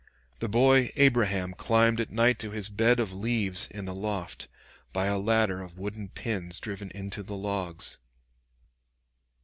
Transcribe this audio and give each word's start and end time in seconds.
The 0.39 0.49
boy 0.49 0.91
Abraham 0.95 1.53
climbed 1.53 1.99
at 1.99 2.09
night 2.09 2.39
to 2.39 2.49
his 2.49 2.69
bed 2.69 2.99
of 2.99 3.13
leaves 3.13 3.67
in 3.67 3.85
the 3.85 3.93
loft, 3.93 4.47
by 4.93 5.05
a 5.05 5.19
ladder 5.19 5.61
of 5.61 5.77
wooden 5.77 6.09
pins 6.09 6.59
driven 6.59 6.89
into 6.95 7.21
the 7.21 7.37
logs. 7.37 7.99